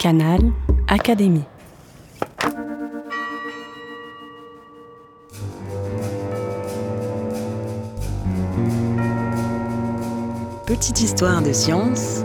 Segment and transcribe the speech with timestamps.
[0.00, 0.40] Canal
[0.88, 1.44] Académie.
[10.64, 12.24] Petite histoire de science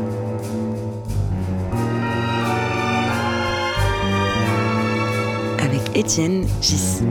[5.60, 7.01] avec Étienne Gis.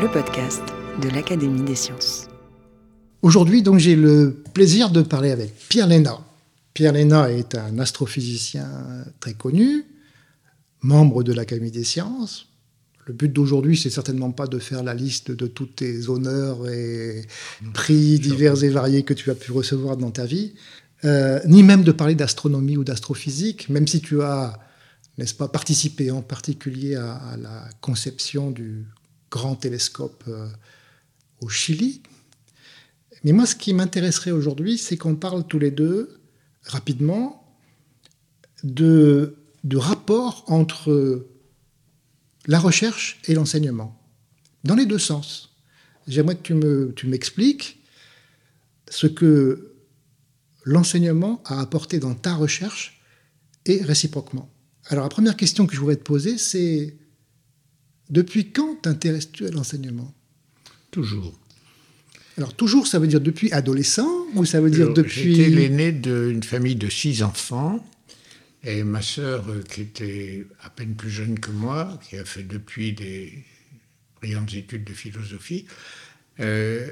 [0.00, 0.62] Le podcast
[1.02, 2.26] de l'Académie des sciences.
[3.20, 6.18] Aujourd'hui, donc, j'ai le plaisir de parler avec Pierre Léna.
[6.72, 8.66] Pierre Léna est un astrophysicien
[9.20, 9.84] très connu,
[10.80, 12.46] membre de l'Académie des sciences.
[13.04, 17.26] Le but d'aujourd'hui, c'est certainement pas de faire la liste de tous tes honneurs et
[17.74, 20.54] prix divers et variés que tu as pu recevoir dans ta vie,
[21.04, 24.58] euh, ni même de parler d'astronomie ou d'astrophysique, même si tu as,
[25.18, 28.86] n'est-ce pas, participé en particulier à, à la conception du
[29.30, 30.48] grand télescope euh,
[31.40, 32.02] au Chili.
[33.24, 36.20] Mais moi, ce qui m'intéresserait aujourd'hui, c'est qu'on parle tous les deux,
[36.64, 37.36] rapidement,
[38.62, 39.36] de,
[39.74, 41.26] rapport entre
[42.46, 44.00] la recherche et l'enseignement,
[44.64, 45.54] dans les deux sens.
[46.08, 47.82] J'aimerais que tu, tu m'expliques
[48.88, 49.74] ce que
[50.64, 53.02] l'enseignement a apporté dans ta recherche
[53.66, 54.50] et réciproquement.
[54.86, 56.96] Alors la première question que je voudrais te poser, c'est
[58.10, 60.12] depuis quand t'intéresses-tu à l'enseignement?
[60.90, 61.38] Toujours.
[62.36, 65.34] Alors toujours, ça veut dire depuis adolescent ou ça veut dire Alors, depuis...
[65.34, 67.84] J'étais l'aîné d'une famille de six enfants.
[68.62, 72.42] Et ma sœur, euh, qui était à peine plus jeune que moi, qui a fait
[72.42, 73.44] depuis des
[74.20, 75.64] brillantes études de philosophie,
[76.40, 76.90] euh,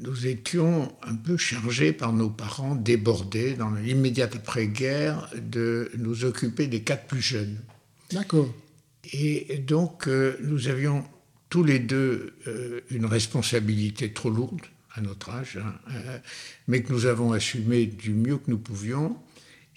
[0.00, 6.66] nous étions un peu chargés par nos parents, débordés, dans l'immédiate après-guerre, de nous occuper
[6.66, 7.58] des quatre plus jeunes.
[8.10, 8.52] D'accord.
[9.12, 11.04] Et donc, euh, nous avions
[11.48, 14.62] tous les deux euh, une responsabilité trop lourde
[14.94, 16.18] à notre âge, hein, euh,
[16.68, 19.16] mais que nous avons assumé du mieux que nous pouvions.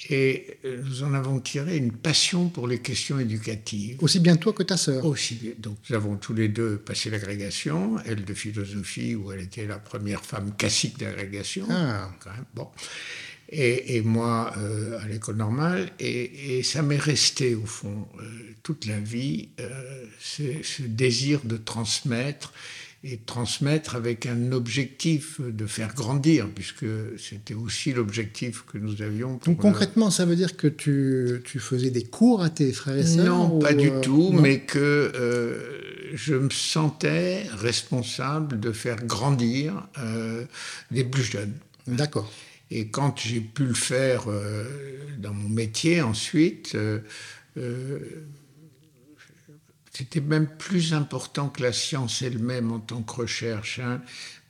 [0.09, 3.96] Et nous en avons tiré une passion pour les questions éducatives.
[4.03, 5.06] Aussi bien toi que ta sœur.
[5.06, 5.53] Aussi bien.
[5.58, 9.80] Donc, nous avons tous les deux passé l'agrégation, elle de philosophie, où elle était la
[9.80, 11.66] première femme classique d'agrégation.
[11.69, 12.12] Ah.
[12.53, 12.68] Bon.
[13.50, 18.24] Et, et moi euh, à l'école normale, et, et ça m'est resté au fond euh,
[18.64, 22.54] toute la vie, euh, ce, ce désir de transmettre,
[23.04, 26.88] et de transmettre avec un objectif de faire grandir, puisque
[27.20, 29.40] c'était aussi l'objectif que nous avions.
[29.46, 33.06] Donc concrètement, ça veut dire que tu, tu faisais des cours à tes frères et
[33.06, 35.12] sœurs non, ou, pas du tout, non mais que
[36.16, 39.88] je me sentais responsable de faire grandir
[40.90, 41.54] les plus jeunes.
[41.86, 42.32] D'accord.
[42.72, 44.66] Et quand j'ai pu le faire euh,
[45.20, 47.00] dans mon métier ensuite, euh,
[47.58, 48.00] euh,
[49.94, 53.80] c'était même plus important que la science elle-même en tant que recherche.
[53.80, 54.02] hein.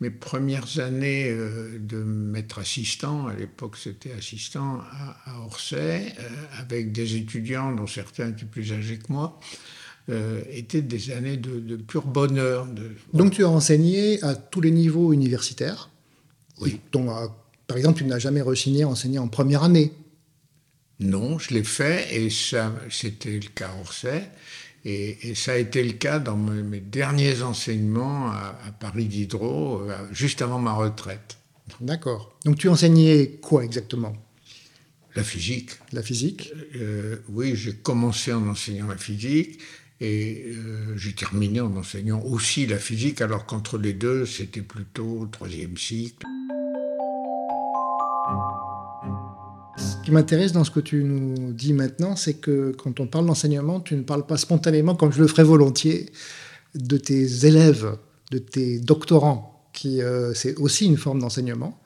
[0.01, 6.29] Mes premières années euh, de maître assistant, à l'époque c'était assistant à, à Orsay, euh,
[6.59, 9.39] avec des étudiants dont certains étaient plus âgés que moi,
[10.09, 12.65] euh, étaient des années de, de pur bonheur.
[12.65, 15.89] De, Donc tu as enseigné à tous les niveaux universitaires.
[16.59, 16.79] Oui.
[17.67, 19.91] Par exemple, tu n'as jamais rechigné à enseigner en première année.
[20.99, 24.29] Non, je l'ai fait et ça, c'était le cas à Orsay.
[24.85, 29.05] Et, et ça a été le cas dans mes, mes derniers enseignements à, à Paris
[29.05, 31.37] Diderot, euh, juste avant ma retraite.
[31.81, 32.37] D'accord.
[32.45, 34.13] Donc tu enseignais quoi exactement?
[35.15, 35.71] La physique.
[35.91, 39.59] La physique Euh, oui, j'ai commencé en enseignant la physique
[39.99, 45.27] et euh, j'ai terminé en enseignant aussi la physique, alors qu'entre les deux, c'était plutôt
[45.31, 46.27] troisième cycle.
[50.05, 53.81] Qui m'intéresse dans ce que tu nous dis maintenant, c'est que quand on parle d'enseignement,
[53.81, 56.11] tu ne parles pas spontanément, comme je le ferais volontiers,
[56.75, 57.97] de tes élèves,
[58.31, 61.81] de tes doctorants, qui euh, c'est aussi une forme d'enseignement.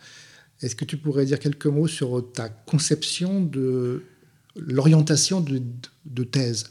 [0.62, 4.04] Est-ce que tu pourrais dire quelques mots sur ta conception de
[4.58, 5.62] l'orientation de,
[6.06, 6.66] de thèse?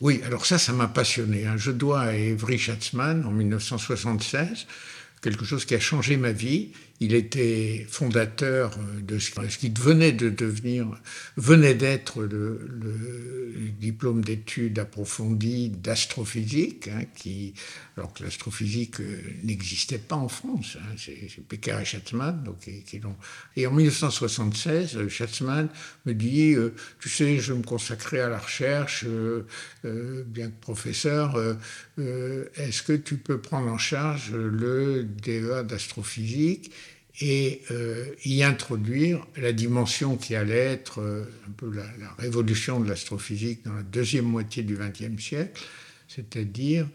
[0.00, 1.46] Oui, alors ça, ça m'a passionné.
[1.46, 1.56] hein.
[1.56, 4.66] Je dois à Evry Schatzman, en 1976,
[5.22, 6.70] quelque chose qui a changé ma vie.
[7.00, 10.86] Il était fondateur euh, de ce qui venait de devenir,
[11.36, 17.54] venait d'être le, diplôme d'études approfondies d'astrophysique, hein, qui,
[17.96, 20.78] alors que l'astrophysique euh, n'existait pas en France.
[20.80, 20.94] hein.
[20.96, 22.68] C'est Pécard et Schatzman, donc.
[23.56, 25.68] Et en 1976, euh, Schatzman
[26.06, 26.54] me dit,
[27.00, 29.04] tu sais, je vais me consacrer à la recherche,
[29.84, 31.36] bien que professeur.
[31.98, 36.72] Est-ce que tu peux prendre en charge le DEA d'astrophysique?
[37.20, 41.84] Et euh, y introduire la dimension qui allait être euh, un peu la,
[42.18, 45.62] révolution de l'astrophysique dans la deuxième moitié du XXe siècle,
[46.08, 46.88] c'est-à-dire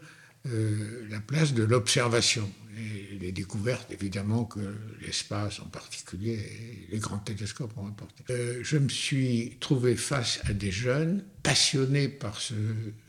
[0.47, 4.59] euh, la place de l'observation et les découvertes, évidemment, que
[5.01, 8.23] l'espace en particulier et les grands télescopes ont apporté.
[8.61, 12.53] Je me suis trouvé face à des jeunes passionnés par ce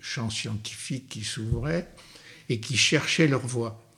[0.00, 1.86] champ scientifique qui s'ouvrait
[2.48, 3.89] et qui cherchaient leur voie.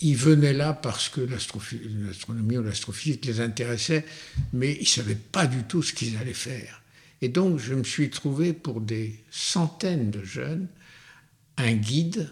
[0.00, 4.04] Ils venaient là parce que l'astronomie ou l'astrophysique les intéressait,
[4.52, 6.82] mais ils ne savaient pas du tout ce qu'ils allaient faire.
[7.20, 10.68] Et donc, je me suis trouvé pour des centaines de jeunes
[11.56, 12.30] un guide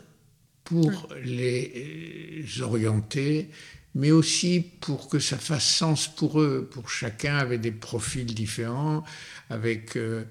[0.62, 3.50] pour les orienter,
[3.96, 6.68] mais aussi pour que ça fasse sens pour eux.
[6.70, 9.02] Pour chacun avait des profils différents,
[9.48, 10.24] avec euh,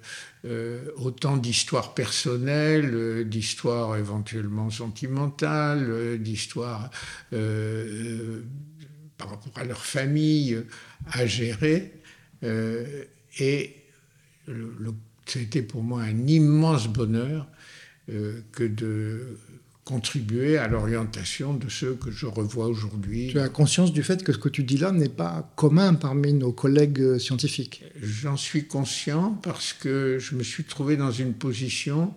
[0.46, 6.92] euh, autant d'histoires personnelles, euh, d'histoires éventuellement sentimentales, d'histoires
[9.18, 10.64] par rapport à leur famille
[11.12, 11.92] à gérer.
[13.40, 13.76] et
[15.26, 17.48] c'était pour moi un immense bonheur
[18.08, 19.40] que de
[19.86, 23.28] contribuer à l'orientation de ceux que je revois aujourd'hui.
[23.32, 26.34] Tu as conscience du fait que ce que tu dis là n'est pas commun parmi
[26.34, 27.84] nos collègues euh, scientifiques?
[28.02, 32.16] J'en suis conscient parce que je me suis trouvé dans une position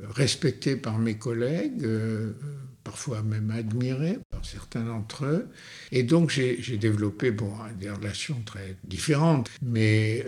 [0.00, 2.34] euh, respectée par mes collègues, euh,
[2.84, 5.48] parfois même admirée par certains d'entre eux.
[5.90, 10.24] Et donc j'ai développé bon, des relations très différentes, mais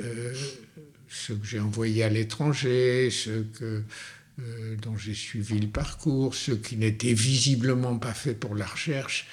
[1.08, 3.82] ceux que j'ai envoyés à l'étranger, ceux que
[4.40, 9.28] euh, dont j'ai suivi le parcours, ceux qui n'étaient visiblement pas faits pour la recherche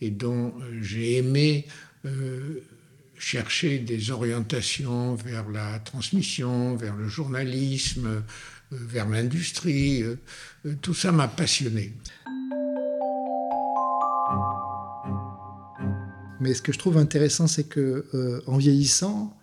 [0.00, 1.66] et dont euh, j'ai aimé
[2.06, 2.62] euh,
[3.18, 8.22] chercher des orientations vers la transmission, vers le journalisme,
[8.70, 10.02] vers l'industrie.
[10.80, 11.92] tout ça m'a passionné.
[16.40, 19.35] Mais ce que je trouve intéressant, c'est que en vieillissant,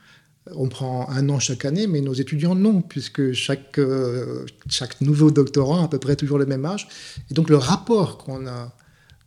[0.52, 5.32] on prend un an chaque année, mais nos étudiants non, puisque chaque, euh, chaque nouveau
[5.32, 6.88] doctorant a à peu près toujours le même âge.
[7.32, 8.76] Et donc le rapport qu'on a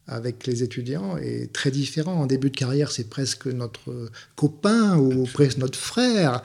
[0.09, 2.15] avec les étudiants est très différent.
[2.15, 6.43] En début de carrière, c'est presque notre copain ou presque notre frère.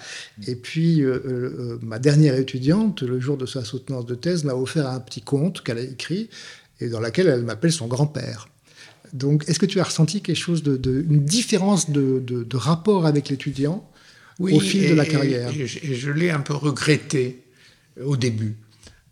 [0.48, 4.56] Et puis, euh, euh, ma dernière étudiante, le jour de sa soutenance de thèse, m'a
[4.56, 6.30] offert un petit conte qu'elle a écrit
[6.80, 8.48] et dans lequel elle m'appelle son grand-père.
[9.14, 13.30] Donc, est-ce que tu as ressenti quelque chose de, une différence de, de rapport avec
[13.30, 13.88] l'étudiant?
[14.42, 15.52] Au fil de la carrière.
[15.56, 17.44] Et, je l'ai un peu regretté
[18.02, 18.56] au début,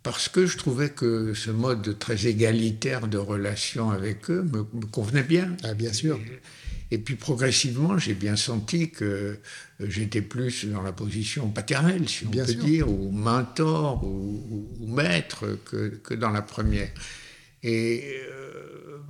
[0.03, 5.23] parce que je trouvais que ce mode très égalitaire de relation avec eux me, convenait
[5.23, 5.55] bien.
[5.63, 6.19] Ah, bien sûr.
[6.91, 9.37] Et, puis progressivement, j'ai bien senti que
[9.79, 15.99] j'étais plus dans la position paternelle, si on peut dire, ou mentor, ou, maître, que,
[16.03, 16.89] que, dans la première.
[17.61, 18.38] Et euh,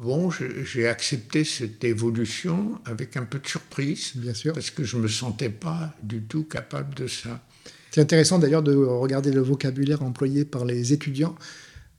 [0.01, 4.53] bon, j'ai accepté cette évolution avec un peu de surprise, Bien sûr.
[4.53, 7.43] parce que je ne me sentais pas du tout capable de ça.
[7.91, 11.35] C'est intéressant d'ailleurs de regarder le vocabulaire employé par les étudiants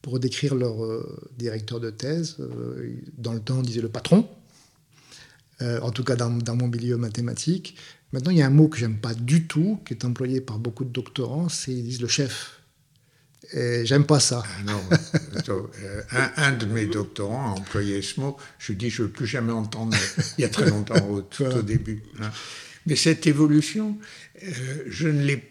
[0.02, 2.37] pour décrire leur euh, directeur de thèse.
[2.41, 4.29] Euh, dans le temps, on disait le patron,
[5.61, 7.76] en tout cas dans, dans, mon milieu mathématique.
[8.12, 10.58] Maintenant, il y a un mot que j'aime pas du tout, qui est employé par
[10.58, 12.60] beaucoup de doctorants, c'est ils disent le chef.
[13.53, 14.43] J'aime pas ça.
[14.47, 14.81] Ah non,
[15.49, 16.03] euh,
[16.37, 18.37] un, de mes doctorants a employé ce mot.
[18.59, 19.97] Je dis, je ne veux plus jamais entendre.
[20.39, 22.03] Il y a très longtemps, tout au début.
[22.21, 22.31] Hein.
[22.87, 23.99] Mais cette évolution,
[24.43, 24.49] euh,
[24.89, 25.43] je ne l'ai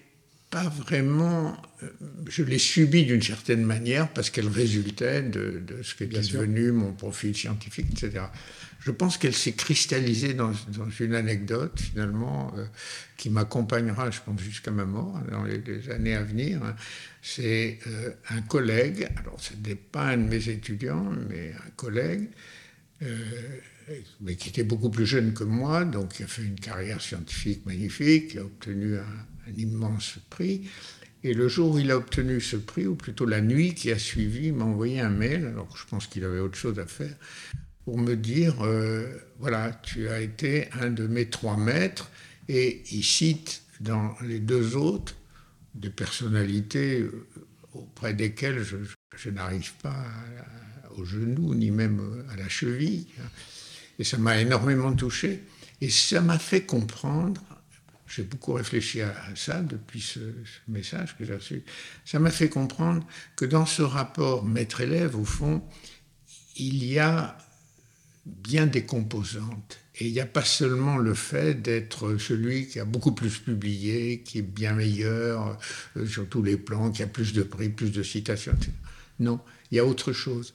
[0.49, 1.55] pas vraiment.
[1.83, 1.87] Euh,
[2.27, 6.93] je l'ai subie d'une certaine manière parce qu'elle résultait de, ce qui est devenu mon
[6.93, 8.25] profil scientifique, etc.
[8.79, 10.53] Je pense qu'elle s'est cristallisée dans,
[10.99, 12.53] une anecdote, finalement,
[13.17, 16.63] qui m'accompagnera, je pense, jusqu'à ma mort, dans les, les années à venir.
[16.63, 16.75] Hein
[17.21, 22.29] c'est euh, un collègue, alors ce n'est pas un de mes étudiants, mais un collègue,
[23.01, 23.17] euh,
[24.21, 27.65] mais qui était beaucoup plus jeune que moi, donc qui a fait une carrière scientifique
[27.65, 29.25] magnifique, qui a obtenu un,
[29.57, 30.69] immense prix.
[31.23, 33.99] Et le jour où il a obtenu ce prix, ou plutôt la nuit qui a
[33.99, 37.15] suivi, il m'a envoyé un mail, alors je pense qu'il avait autre chose à faire,
[37.83, 39.05] pour me dire, euh,
[39.39, 42.09] voilà, tu as été un de mes trois maîtres,
[42.47, 45.15] et il cite dans les deux autres
[45.75, 47.27] de personnalités euh,
[47.73, 50.05] auprès desquelles je, n'arrive pas
[50.97, 53.07] au genou, ni même à la cheville.
[53.99, 55.43] Et ça m'a énormément touché.
[55.81, 57.41] Et ça m'a fait comprendre,
[58.09, 60.19] j'ai beaucoup réfléchi à, ça depuis ce,
[60.67, 61.63] message que j'ai reçu,
[62.05, 65.63] ça m'a fait comprendre que dans ce rapport maître-élève, au fond,
[66.57, 67.37] il y a
[68.25, 69.79] bien des composantes.
[69.95, 74.21] Et il n'y a pas seulement le fait d'être celui qui a beaucoup plus publié,
[74.21, 75.57] qui est bien meilleur
[75.97, 78.71] euh, sur tous les plans, qui a plus de prix, plus de citations, etc.
[79.19, 80.53] Non, il y a autre chose.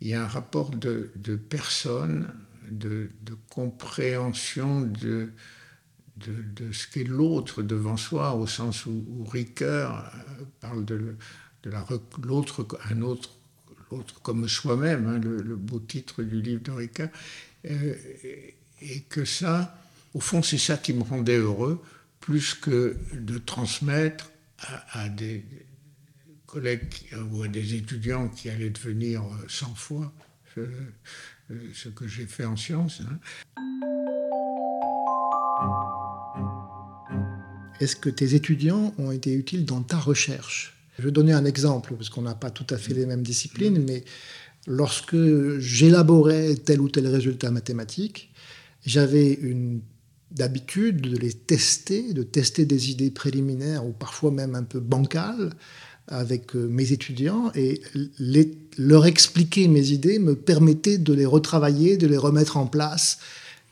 [0.00, 2.32] Il y a un rapport de, de personne,
[2.70, 3.10] de,
[3.50, 5.30] compréhension de,
[6.16, 11.16] de, ce qu'est l'autre devant soi, au sens où, Ricoeur euh, parle de,
[12.22, 13.36] l'autre, un autre
[13.90, 17.08] l'autre comme soi-même, hein, le, beau titre du livre de Ricard,
[17.68, 17.94] euh,
[18.82, 19.78] et que ça,
[20.14, 21.82] au fond, c'est ça qui me rendait heureux,
[22.20, 24.30] plus que de transmettre
[24.92, 25.44] à, des
[26.46, 26.92] collègues
[27.30, 30.12] ou à des étudiants qui allaient devenir 100 fois
[30.54, 33.02] ce, que j'ai fait en sciences.
[33.02, 33.18] Hein.
[37.80, 40.74] Est-ce que tes étudiants ont été utiles dans ta recherche?
[40.98, 43.84] Je vais donner un exemple, parce qu'on n'a pas tout à fait les mêmes disciplines,
[43.86, 44.04] mais
[44.66, 45.16] lorsque
[45.58, 48.32] j'élaborais tel ou tel résultat mathématique,
[48.84, 49.80] j'avais une
[50.30, 55.52] d'habitude de les tester, de tester des idées préliminaires ou parfois même un peu bancales
[56.08, 57.80] avec euh, mes étudiants et
[58.76, 63.18] leur expliquer mes idées me permettait de les retravailler, de les remettre en place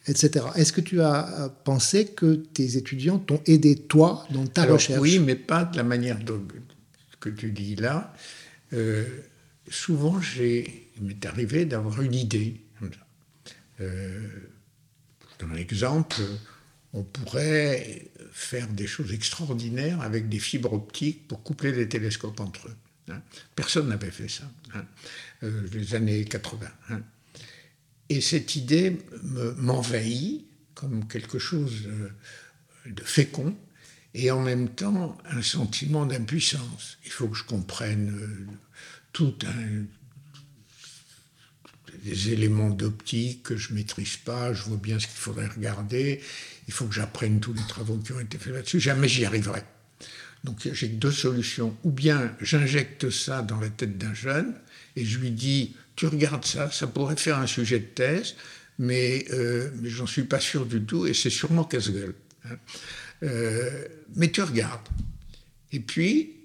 [0.06, 0.46] etc.
[0.56, 5.00] Est-ce que tu as euh, pensé que tes étudiants t'ont aidé, toi, dans ta recherche?
[5.00, 6.18] Oui, mais pas de la manière
[7.20, 8.14] que tu dis là.
[8.72, 9.04] Euh,
[9.68, 10.64] souvent, il
[11.00, 12.60] m'est arrivé d'avoir une idée.
[13.80, 14.28] Euh,
[15.40, 16.20] dans l'exemple,
[16.92, 22.68] on pourrait faire des choses extraordinaires avec des fibres optiques pour coupler des télescopes entre
[22.68, 22.76] eux.
[23.10, 23.20] Hein.
[23.54, 24.44] Personne n'avait fait ça,
[24.74, 24.84] hein,
[25.42, 26.66] euh, les années 80.
[28.08, 28.98] Et cette idée
[29.56, 31.88] m'envahit comme quelque chose
[32.86, 33.56] de fécond
[34.14, 36.98] et en même temps un sentiment d'impuissance.
[37.04, 38.46] Il faut que je comprenne euh,
[39.12, 39.84] tout un,
[42.04, 46.20] des éléments d'optique que je ne maîtrise pas, je vois bien ce qu'il faudrait regarder,
[46.68, 49.62] il faut que j'apprenne tous les travaux qui ont été faits là-dessus, jamais j'y arriverai.
[50.44, 51.74] Donc j'ai deux solutions.
[51.84, 54.54] Ou bien j'injecte ça dans la tête d'un jeune
[54.94, 58.34] et je lui dis tu regardes ça, ça pourrait faire un sujet de thèse,
[58.78, 62.14] mais, euh, mais j'en suis pas sûr du tout, et c'est sûrement casse-gueule.
[62.44, 62.56] Hein.
[63.22, 63.86] Euh,
[64.16, 64.88] mais tu regardes.
[65.72, 66.36] Et puis,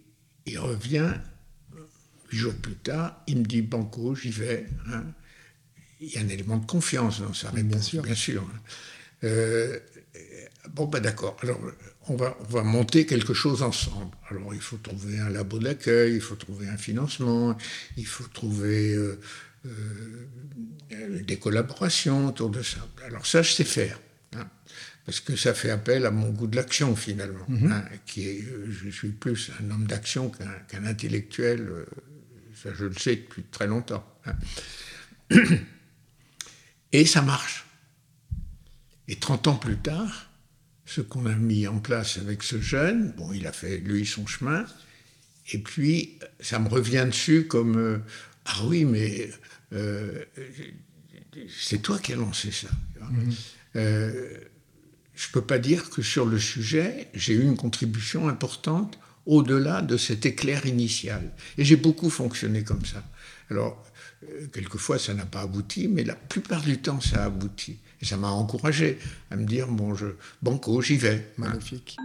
[0.45, 1.13] il revient,
[2.31, 4.67] huit jours plus tard, il me dit Banco, j'y vais.
[4.87, 5.03] Hein.
[5.99, 8.01] Il y a un élément de confiance dans sa réponse, bien sûr.
[8.03, 8.59] Bien sûr hein.
[9.23, 9.79] Euh,
[10.69, 11.37] bon, ben d'accord.
[11.41, 11.59] Alors,
[12.07, 14.15] on va, on va monter quelque chose ensemble.
[14.29, 17.57] Alors, il faut trouver un labo d'accueil, il faut trouver un financement,
[17.97, 19.19] il faut trouver euh,
[19.65, 22.87] euh, des collaborations autour de ça.
[23.05, 23.99] Alors, ça, je sais faire.
[24.35, 24.47] Hein,
[25.05, 27.45] parce que ça fait appel à mon goût de l'action, finalement.
[27.47, 27.71] Mhm.
[27.71, 31.85] Hein, qui est, je suis plus un homme d'action qu'un intellectuel.
[32.55, 34.05] ça, je le sais depuis très longtemps.
[34.25, 34.35] Hein.
[36.91, 37.68] Et ça marche.
[39.09, 40.29] Et 30 ans plus tard,
[40.85, 43.11] ce qu'on a mis en place avec ce jeune.
[43.17, 44.65] Bon, il a fait, lui, son chemin.
[45.51, 47.97] Et puis, ça me revient dessus comme euh,
[48.45, 49.31] Ah oui, mais
[49.73, 50.23] euh,
[51.49, 52.69] c'est toi qui as lancé ça.
[53.01, 53.33] Mhm.
[53.77, 54.37] Euh,
[55.15, 59.81] je ne peux pas dire que sur le sujet, j'ai eu une contribution importante au-delà
[59.81, 61.31] de cet éclair initial.
[61.57, 63.03] Et j'ai beaucoup fonctionné comme ça.
[63.49, 63.83] Alors,
[64.53, 67.77] quelquefois, ça n'a pas abouti, mais la plupart du temps, ça a abouti.
[68.01, 68.97] Et ça m'a encouragé
[69.31, 70.07] à me dire, bon, je,
[70.41, 71.31] banco, j'y vais.
[71.37, 71.97] Magnifique.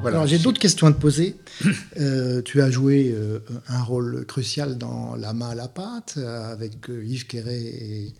[0.00, 0.18] Voilà.
[0.18, 1.36] Alors j'ai d'autres questions à te poser.
[1.96, 6.90] Euh, tu as joué euh, un rôle crucial dans La main à la pâte avec
[6.90, 8.14] euh, Yves Quéret et,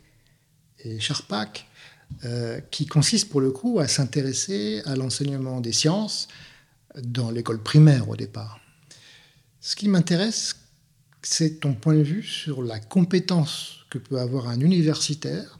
[0.84, 1.66] et Charpak,
[2.70, 6.28] qui consiste pour le coup à s'intéresser à l'enseignement des sciences
[7.02, 8.60] dans l'école primaire au départ.
[9.60, 10.56] Ce qui m'intéresse,
[11.22, 15.58] c'est ton point de vue sur la compétence que peut avoir un universitaire,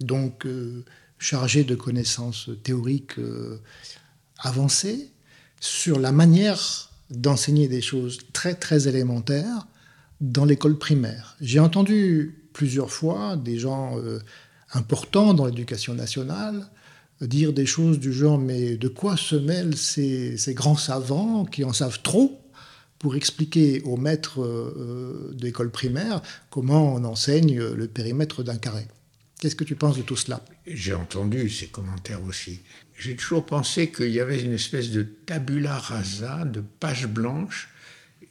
[0.00, 0.84] donc euh,
[1.18, 3.58] chargé de connaissances théoriques euh,
[4.38, 5.10] avancées,
[5.60, 9.66] sur la manière d'enseigner des choses très très élémentaires
[10.20, 11.36] dans l'école primaire.
[11.40, 13.96] J'ai entendu plusieurs fois des gens
[14.74, 16.66] euh, importants dans l'éducation nationale
[17.20, 21.62] dire des choses du genre mais de quoi se mêlent ces, ces grands savants qui
[21.64, 22.40] en savent trop
[22.98, 28.86] pour expliquer aux maîtres euh, d'école primaire comment on enseigne le périmètre d'un carré?
[29.40, 30.44] Qu'est-ce que tu penses de tout cela?
[30.68, 32.60] J'ai entendu ces commentaires aussi.
[32.96, 37.68] J'ai toujours pensé qu'il y avait une espèce de tabula rasa, de page blanche,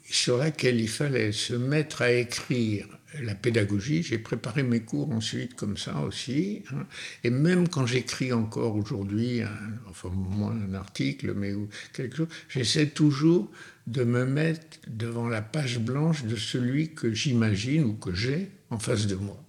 [0.10, 2.88] sur laquelle il fallait se mettre à écrire
[3.20, 4.04] la pédagogie.
[4.04, 6.64] J'ai préparé mes cours ensuite comme ça aussi.
[6.72, 6.86] Hein.
[7.24, 9.42] Et même quand j'écris encore aujourd'hui,
[9.90, 11.54] enfin moins un article, mais
[11.94, 13.52] quelque chose, j'essaie toujours
[13.88, 18.80] de me mettre devant la page blanche de celui que j'imagine ou que j'ai en
[18.80, 19.42] face de moi.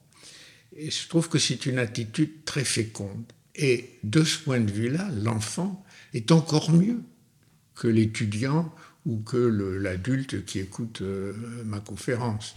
[0.76, 3.24] Et je trouve que c'est une attitude très féconde.
[3.54, 7.02] Et de ce point de vue-là, l'enfant est encore mieux
[7.74, 11.32] que l'étudiant ou que l'adulte qui écoute euh,
[11.64, 12.54] ma conférence.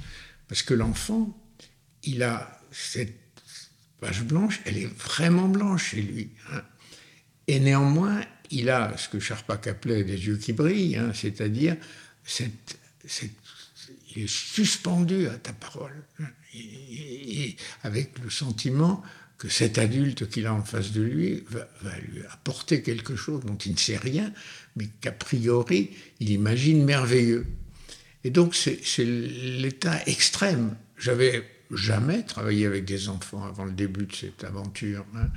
[0.48, 1.36] Parce que l'enfant,
[2.04, 3.16] il a cette
[4.00, 6.30] page blanche, elle est vraiment blanche chez lui.
[6.52, 6.62] Hein.
[7.48, 8.22] Et néanmoins,
[8.52, 11.78] il a ce que Charpak appelait des yeux qui brillent, hein, c'est-à-dire
[14.16, 16.04] il est suspendu à ta parole,
[16.54, 19.04] et, avec le sentiment
[19.38, 21.68] que cet adulte qu'il a en face de lui va,
[22.00, 24.32] lui apporter quelque chose dont il ne sait rien,
[24.76, 27.46] mais qu'a priori il imagine merveilleux.
[28.26, 30.76] Et donc c'est l'état extrême.
[30.98, 35.28] J'avais jamais travaillé avec des enfants avant le début de cette aventure, hein.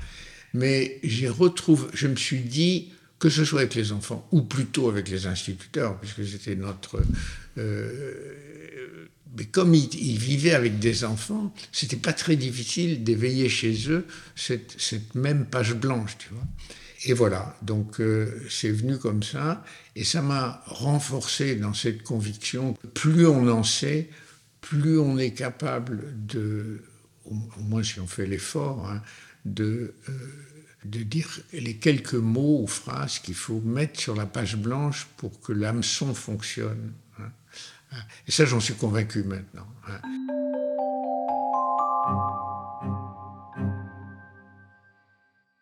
[0.54, 5.08] mais retrouvé, je me suis dit, que ce soit avec les enfants ou plutôt avec
[5.08, 7.02] les instituteurs, puisque c'était notre
[7.58, 8.38] euh,
[9.36, 15.14] mais comme ils, vivaient avec des enfants, c'était pas très difficile d'éveiller chez eux cette,
[15.14, 16.44] même page blanche, tu vois.
[17.04, 19.64] Et voilà, donc euh, c'est venu comme ça,
[19.94, 24.10] et ça m'a renforcé dans cette conviction que plus on en sait,
[24.60, 26.82] plus on est capable de,
[27.24, 29.00] au moins si on fait l'effort, hein,
[29.44, 30.12] de, euh,
[30.84, 35.40] de dire les quelques mots ou phrases qu'il faut mettre sur la page blanche pour
[35.40, 36.92] que l'hameçon fonctionne.
[38.26, 39.66] Et ça, j'en suis convaincu maintenant.
[39.88, 40.00] Hein.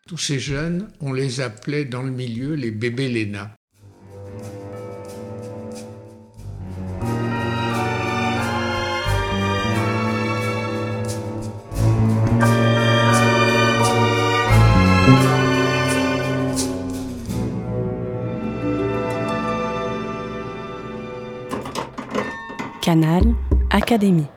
[0.07, 3.51] Tous ces jeunes, on les appelait dans le milieu les bébés Léna.
[22.81, 23.23] Canal
[23.71, 24.36] Académie.